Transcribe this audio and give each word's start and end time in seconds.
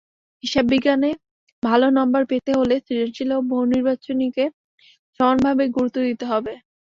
হিসাববিজ্ঞানে 0.43 1.09
ভালো 1.63 1.87
নম্বর 1.97 2.21
পেতে 2.29 2.51
হলে 2.59 2.75
সৃজনশীল 2.85 3.29
ও 3.33 3.49
বহুনির্বাচনিকে 3.49 4.45
সমানভাবে 5.19 5.63
গুরুত্ব 5.75 5.97
দিতে 6.07 6.25
হবে। 6.31 6.53